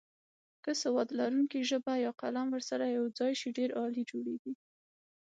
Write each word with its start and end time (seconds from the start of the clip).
که 0.63 0.71
سواد 0.81 1.09
لرونکې 1.19 1.59
ژبه 1.69 1.93
یا 2.05 2.11
قلم 2.21 2.47
ورسره 2.51 2.85
یوځای 2.97 3.33
شي 3.39 3.47
ډېر 3.57 3.69
عالي 3.79 4.03
جوړیږي. 4.11 4.53